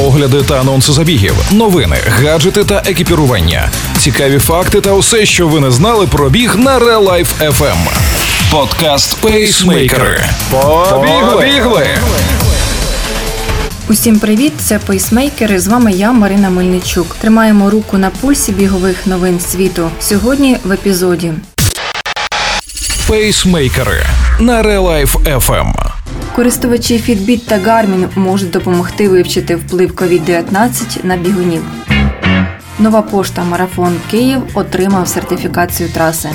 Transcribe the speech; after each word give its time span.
огляди 0.00 0.42
та 0.42 0.60
анонси 0.60 0.92
забігів, 0.92 1.34
новини, 1.52 1.96
гаджети 2.06 2.64
та 2.64 2.82
екіпірування, 2.86 3.70
цікаві 3.98 4.38
факти 4.38 4.80
та 4.80 4.92
усе, 4.92 5.26
що 5.26 5.48
ви 5.48 5.60
не 5.60 5.70
знали 5.70 6.06
про 6.06 6.30
біг 6.30 6.56
на 6.56 6.78
Real 6.78 7.08
Life 7.08 7.50
FM. 7.58 7.76
Подкаст 8.50 9.20
Пейсмейкери. 9.20 10.24
Побігли! 10.50 11.86
Усім 13.88 14.18
привіт! 14.18 14.52
Це 14.58 14.78
пейсмейкери. 14.78 15.60
З 15.60 15.66
вами 15.66 15.92
я, 15.92 16.12
Марина 16.12 16.50
Мельничук. 16.50 17.16
Тримаємо 17.20 17.70
руку 17.70 17.98
на 17.98 18.10
пульсі 18.10 18.52
бігових 18.52 19.06
новин 19.06 19.40
світу. 19.40 19.90
Сьогодні 20.00 20.56
в 20.64 20.72
епізоді. 20.72 21.32
Пейсмейкери 23.08 24.06
на 24.38 24.62
Real 24.62 24.82
Life 24.82 25.38
FM. 25.38 25.99
Користувачі 26.34 26.94
Fitbit 26.94 27.40
та 27.46 27.58
Garmin 27.58 28.18
можуть 28.18 28.50
допомогти 28.50 29.08
вивчити 29.08 29.56
вплив 29.56 29.90
COVID-19 29.92 31.04
на 31.04 31.16
бігунів. 31.16 31.62
Нова 32.78 33.02
пошта 33.02 33.44
Марафон 33.44 33.96
Київ 34.10 34.42
отримав 34.54 35.08
сертифікацію 35.08 35.88
траси. 35.88 36.28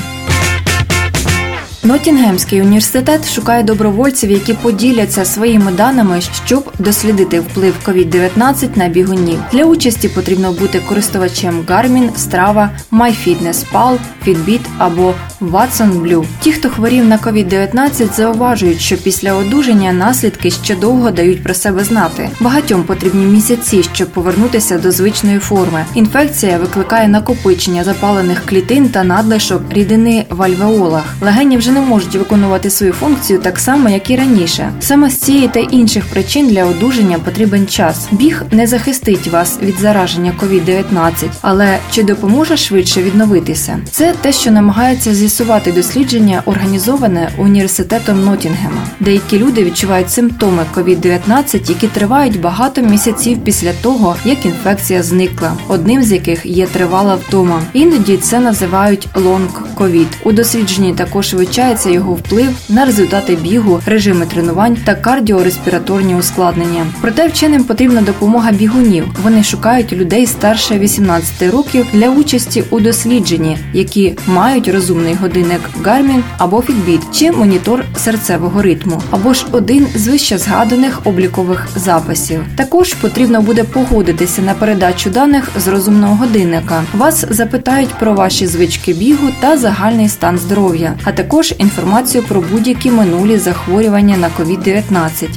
Нотінгемський 1.85 2.61
університет 2.61 3.33
шукає 3.33 3.63
добровольців, 3.63 4.31
які 4.31 4.53
поділяться 4.53 5.25
своїми 5.25 5.71
даними, 5.71 6.21
щоб 6.45 6.71
дослідити 6.79 7.39
вплив 7.39 7.73
COVID-19 7.85 8.77
на 8.77 8.87
бігунів. 8.87 9.39
Для 9.51 9.65
участі 9.65 10.09
потрібно 10.09 10.51
бути 10.51 10.79
користувачем 10.79 11.61
Garmin, 11.67 12.09
Strava, 12.17 12.69
MyFitnessPal, 12.91 13.97
Fitbit 14.27 14.59
або 14.77 15.13
Watson 15.41 16.01
Blue. 16.01 16.25
Ті, 16.41 16.51
хто 16.51 16.69
хворів 16.69 17.05
на 17.05 17.17
COVID-19, 17.17 18.15
зауважують, 18.15 18.81
що 18.81 18.97
після 18.97 19.33
одужання 19.33 19.93
наслідки 19.93 20.51
ще 20.51 20.75
довго 20.75 21.11
дають 21.11 21.43
про 21.43 21.53
себе 21.53 21.83
знати. 21.83 22.29
Багатьом 22.39 22.83
потрібні 22.83 23.25
місяці, 23.25 23.83
щоб 23.93 24.07
повернутися 24.07 24.77
до 24.77 24.91
звичної 24.91 25.39
форми. 25.39 25.85
Інфекція 25.93 26.57
викликає 26.57 27.07
накопичення 27.07 27.83
запалених 27.83 28.45
клітин 28.45 28.89
та 28.89 29.03
надлишок 29.03 29.61
рідини 29.69 30.25
в 30.29 30.43
альвеолах. 30.43 31.03
Легені 31.21 31.57
вже 31.57 31.74
не 31.75 31.81
можуть 31.81 32.15
виконувати 32.15 32.69
свою 32.69 32.93
функцію 32.93 33.39
так 33.39 33.59
само, 33.59 33.89
як 33.89 34.09
і 34.09 34.15
раніше. 34.15 34.71
Саме 34.79 35.09
з 35.09 35.17
цієї 35.17 35.47
та 35.47 35.59
інших 35.59 36.05
причин 36.05 36.47
для 36.47 36.65
одужання 36.65 37.19
потрібен 37.19 37.67
час. 37.67 38.07
Біг 38.11 38.43
не 38.51 38.67
захистить 38.67 39.27
вас 39.27 39.59
від 39.61 39.75
зараження 39.75 40.33
COVID-19, 40.41 41.11
але 41.41 41.77
чи 41.91 42.03
допоможе 42.03 42.57
швидше 42.57 43.03
відновитися? 43.03 43.79
Це 43.91 44.13
те, 44.21 44.31
що 44.31 44.51
намагається 44.51 45.15
з'ясувати 45.15 45.71
дослідження, 45.71 46.41
організоване 46.45 47.29
університетом 47.37 48.25
Нотінгема. 48.25 48.87
Деякі 48.99 49.39
люди 49.39 49.63
відчувають 49.63 50.11
симптоми 50.11 50.63
COVID-19, 50.75 51.69
які 51.69 51.87
тривають 51.87 52.41
багато 52.41 52.81
місяців 52.81 53.37
після 53.43 53.73
того, 53.73 54.15
як 54.25 54.45
інфекція 54.45 55.03
зникла. 55.03 55.53
Одним 55.67 56.03
з 56.03 56.11
яких 56.11 56.45
є 56.45 56.65
тривала 56.65 57.15
втома. 57.15 57.61
Іноді 57.73 58.17
це 58.17 58.39
називають 58.39 59.07
long 59.15 59.64
COVID. 59.75 60.07
У 60.23 60.31
дослідженні 60.31 60.93
також 60.93 61.33
вивчається 61.33 61.89
його 61.89 62.13
вплив 62.13 62.49
на 62.69 62.85
результати 62.85 63.35
бігу, 63.35 63.81
режими 63.85 64.25
тренувань 64.25 64.77
та 64.85 64.95
кардіореспіраторні 64.95 66.15
ускладнення. 66.15 66.85
Проте 67.01 67.27
вченим 67.27 67.63
потрібна 67.63 68.01
допомога 68.01 68.51
бігунів. 68.51 69.05
Вони 69.23 69.43
шукають 69.43 69.93
людей 69.93 70.25
старше 70.25 70.79
18 70.79 71.51
років 71.53 71.85
для 71.93 72.09
участі 72.09 72.63
у 72.69 72.79
дослідженні, 72.79 73.57
які 73.73 74.17
мають 74.27 74.67
розумний 74.67 75.13
годинник 75.13 75.61
Garmin 75.83 76.21
або 76.37 76.57
Fitbit 76.57 76.99
чи 77.11 77.31
монітор 77.31 77.83
серцевого 77.97 78.61
ритму, 78.61 79.01
або 79.11 79.33
ж 79.33 79.45
один 79.51 79.87
з 79.95 80.07
вище 80.07 80.37
згаданих 80.37 81.01
облікових 81.03 81.67
записів. 81.75 82.43
Також 82.55 82.93
потрібно 82.93 83.41
буде 83.41 83.63
погодитися 83.63 84.41
на 84.41 84.53
передачу 84.53 85.09
даних 85.09 85.49
з 85.59 85.67
розумного 85.67 86.15
годинника. 86.15 86.83
Вас 86.97 87.25
запитають 87.29 87.89
про 87.99 88.13
ваші 88.13 88.47
звички 88.47 88.93
бігу 88.93 89.27
та 89.39 89.57
загальний 89.65 90.09
стан 90.09 90.37
здоров'я, 90.37 90.93
а 91.03 91.11
також 91.11 91.53
інформацію 91.57 92.23
про 92.23 92.41
будь-які 92.41 92.91
минулі 92.91 93.37
захворювання 93.37 94.17
на 94.17 94.29
COVID-19. 94.39 94.83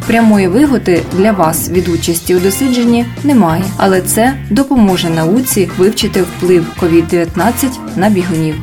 Прямої 0.06 0.48
вигоди 0.48 1.02
для 1.12 1.32
вас 1.32 1.70
від 1.70 1.88
участі 1.88 2.36
у 2.36 2.40
дослідженні 2.40 3.06
немає, 3.24 3.64
але 3.76 4.00
це 4.00 4.34
допоможе 4.50 5.10
науці 5.10 5.70
вивчити 5.78 6.22
вплив 6.22 6.66
COVID-19 6.80 7.26
на 7.96 8.08
бігунів. 8.08 8.54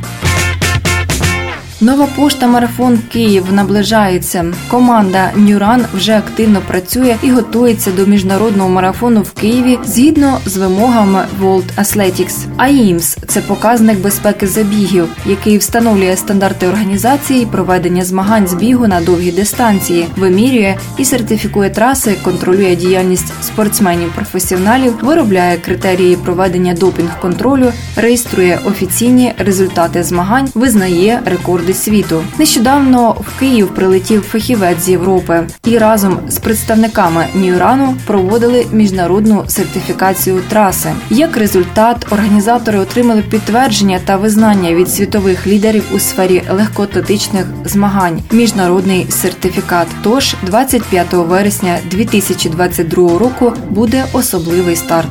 Нова 1.80 2.06
пошта 2.16 2.46
Марафон 2.46 2.98
Київ 3.12 3.52
наближається. 3.52 4.44
Команда 4.68 5.30
Нюран 5.34 5.84
вже 5.94 6.18
активно 6.18 6.60
працює 6.60 7.16
і 7.22 7.30
готується 7.30 7.90
до 7.90 8.06
міжнародного 8.06 8.68
марафону 8.68 9.22
в 9.22 9.32
Києві 9.32 9.78
згідно 9.84 10.38
з 10.46 10.56
вимогами 10.56 11.24
World 11.42 11.64
Athletics. 11.78 12.34
AIMS– 12.58 13.18
це 13.26 13.40
показник 13.40 13.98
безпеки 14.00 14.46
забігів, 14.46 15.08
який 15.26 15.58
встановлює 15.58 16.16
стандарти 16.16 16.68
організації 16.68 17.46
проведення 17.46 18.04
змагань 18.04 18.46
з 18.46 18.54
бігу 18.54 18.86
на 18.86 19.00
довгі 19.00 19.32
дистанції, 19.32 20.06
вимірює 20.16 20.76
і 20.98 21.04
сертифікує 21.04 21.70
траси, 21.70 22.14
контролює 22.22 22.76
діяльність 22.76 23.32
спортсменів-професіоналів, 23.42 24.92
виробляє 25.02 25.56
критерії 25.56 26.16
проведення 26.16 26.74
допінг-контролю, 26.74 27.72
реєструє 27.96 28.58
офіційні 28.64 29.32
результати 29.38 30.02
змагань, 30.02 30.48
визнає 30.54 31.22
рекорди 31.66 31.74
світу. 31.74 32.24
Нещодавно 32.38 33.10
в 33.10 33.38
Київ 33.38 33.74
прилетів 33.74 34.22
фахівець 34.22 34.78
з 34.78 34.88
Європи 34.88 35.46
і 35.64 35.78
разом 35.78 36.18
з 36.28 36.38
представниками 36.38 37.26
Ньюрану 37.34 37.94
проводили 38.06 38.66
міжнародну 38.72 39.44
сертифікацію 39.48 40.40
траси. 40.48 40.92
Як 41.10 41.36
результат, 41.36 42.06
організатори 42.10 42.78
отримали 42.78 43.22
підтвердження 43.22 44.00
та 44.04 44.16
визнання 44.16 44.74
від 44.74 44.88
світових 44.88 45.46
лідерів 45.46 45.84
у 45.94 45.98
сфері 45.98 46.42
легкоатлетичних 46.50 47.46
змагань. 47.64 48.22
Міжнародний 48.32 49.06
сертифікат. 49.10 49.88
Тож 50.02 50.34
25 50.42 51.12
вересня 51.12 51.78
2022 51.90 53.18
року 53.18 53.52
буде 53.70 54.04
особливий 54.12 54.76
старт. 54.76 55.08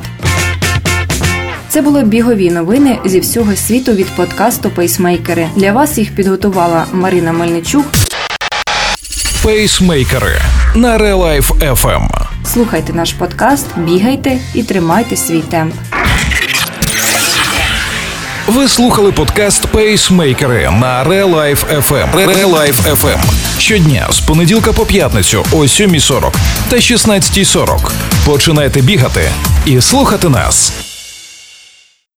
Це 1.76 1.82
були 1.82 2.02
бігові 2.02 2.50
новини 2.50 2.98
зі 3.04 3.20
всього 3.20 3.56
світу 3.56 3.92
від 3.92 4.06
подкасту 4.06 4.70
Пейсмейкери. 4.70 5.48
Для 5.56 5.72
вас 5.72 5.98
їх 5.98 6.14
підготувала 6.14 6.86
Марина 6.92 7.32
Мельничук. 7.32 7.86
Пейсмейкери 9.42 10.40
на 10.74 10.98
Life 10.98 11.74
FM. 11.74 12.08
Слухайте 12.44 12.92
наш 12.92 13.12
подкаст, 13.12 13.66
бігайте 13.76 14.38
і 14.54 14.62
тримайте 14.62 15.16
свій 15.16 15.40
темп. 15.40 15.74
Ви 18.46 18.68
слухали 18.68 19.12
подкаст 19.12 19.66
Пейсмейкери 19.66 20.70
на 20.80 21.04
Real 21.04 21.34
Life 21.34 21.82
FM. 21.88 22.26
Real 22.26 22.94
FM. 22.94 23.18
Щодня 23.58 24.06
з 24.10 24.20
понеділка 24.20 24.72
по 24.72 24.86
п'ятницю 24.86 25.44
о 25.52 25.56
7.40 25.56 26.32
та 26.68 26.76
16.40. 26.76 27.90
Починайте 28.26 28.80
бігати 28.80 29.30
і 29.66 29.80
слухати 29.80 30.28
нас. 30.28 30.85